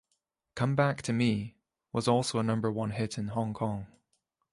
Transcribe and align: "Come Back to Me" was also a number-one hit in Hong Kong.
"Come 0.55 0.75
Back 0.75 1.03
to 1.03 1.13
Me" 1.13 1.57
was 1.93 2.07
also 2.07 2.39
a 2.39 2.43
number-one 2.43 2.89
hit 2.89 3.19
in 3.19 3.27
Hong 3.27 3.53
Kong. 3.53 3.85